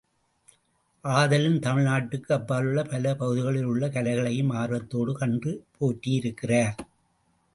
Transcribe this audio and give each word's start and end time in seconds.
ஆதலின் 1.05 1.59
தமிழ்நாட்டுக்கு 1.59 2.31
அப்பாலுள்ள 2.33 2.83
பல 2.83 3.13
பகுதிகளில் 3.15 3.63
உள்ள 3.63 3.87
கலைகளையும், 3.87 4.51
ஆர்வத்தோடு 4.51 5.13
கண்டு 5.13 5.51
போற்றியிருக்கிறார். 5.79 6.75